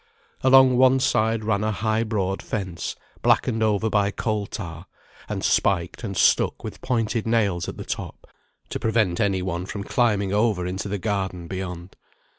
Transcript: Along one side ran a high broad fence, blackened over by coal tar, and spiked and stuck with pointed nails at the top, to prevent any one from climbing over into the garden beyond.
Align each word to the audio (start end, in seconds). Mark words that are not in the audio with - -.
Along 0.41 0.77
one 0.77 0.99
side 0.99 1.43
ran 1.43 1.63
a 1.63 1.71
high 1.71 2.01
broad 2.03 2.41
fence, 2.41 2.95
blackened 3.21 3.61
over 3.61 3.87
by 3.87 4.09
coal 4.09 4.47
tar, 4.47 4.87
and 5.29 5.43
spiked 5.43 6.03
and 6.03 6.17
stuck 6.17 6.63
with 6.63 6.81
pointed 6.81 7.27
nails 7.27 7.69
at 7.69 7.77
the 7.77 7.85
top, 7.85 8.25
to 8.69 8.79
prevent 8.79 9.19
any 9.21 9.43
one 9.43 9.67
from 9.67 9.83
climbing 9.83 10.33
over 10.33 10.65
into 10.65 10.89
the 10.89 10.97
garden 10.97 11.47
beyond. 11.47 11.95